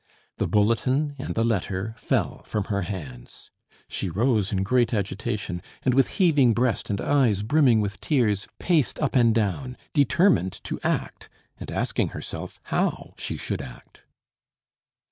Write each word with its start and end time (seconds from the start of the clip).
The 0.37 0.47
bulletin 0.47 1.13
and 1.19 1.35
the 1.35 1.43
letter 1.45 1.93
fell 1.95 2.41
from 2.41 2.63
her 2.73 2.81
hands. 2.81 3.51
She 3.87 4.09
rose 4.09 4.51
in 4.51 4.63
great 4.63 4.95
agitation, 4.95 5.61
and, 5.83 5.93
with 5.93 6.07
heaving 6.17 6.55
breast 6.55 6.89
and 6.89 6.99
eyes 6.99 7.43
brimming 7.43 7.81
with 7.81 8.01
tears, 8.01 8.47
paced 8.57 8.97
up 8.97 9.15
and 9.15 9.35
down, 9.35 9.77
determined 9.93 10.53
to 10.63 10.79
act, 10.83 11.29
and 11.59 11.69
asking 11.71 12.07
herself 12.17 12.59
how 12.63 13.13
she 13.19 13.37
should 13.37 13.61
act. 13.61 14.01